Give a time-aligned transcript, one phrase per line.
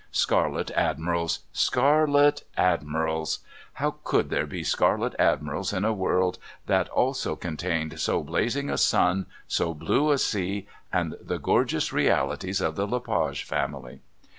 [0.11, 1.41] Scarlet Admirals!
[1.53, 3.37] Scarlet Admirals!
[3.73, 8.79] How could there be Scarlet Admirals in a world that also contained so blazing a
[8.79, 14.01] sun, so blue a sea, and the gorgeous realities of the Le Page family.